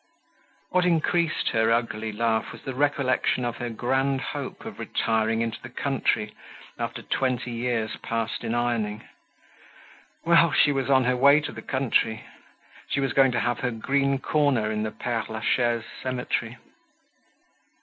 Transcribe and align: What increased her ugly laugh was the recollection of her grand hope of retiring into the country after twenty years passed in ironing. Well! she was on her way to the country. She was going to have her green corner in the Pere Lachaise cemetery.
What 0.71 0.83
increased 0.83 1.49
her 1.49 1.71
ugly 1.71 2.11
laugh 2.11 2.51
was 2.51 2.63
the 2.63 2.73
recollection 2.73 3.45
of 3.45 3.57
her 3.57 3.69
grand 3.69 4.19
hope 4.19 4.65
of 4.65 4.79
retiring 4.79 5.41
into 5.41 5.61
the 5.61 5.69
country 5.69 6.33
after 6.79 7.03
twenty 7.03 7.51
years 7.51 7.95
passed 7.97 8.43
in 8.43 8.55
ironing. 8.55 9.07
Well! 10.25 10.53
she 10.53 10.71
was 10.71 10.89
on 10.89 11.03
her 11.03 11.15
way 11.15 11.39
to 11.41 11.51
the 11.51 11.61
country. 11.61 12.25
She 12.89 12.99
was 12.99 13.13
going 13.13 13.31
to 13.33 13.39
have 13.41 13.59
her 13.59 13.69
green 13.69 14.17
corner 14.17 14.71
in 14.71 14.81
the 14.81 14.89
Pere 14.89 15.25
Lachaise 15.29 15.85
cemetery. 16.01 16.57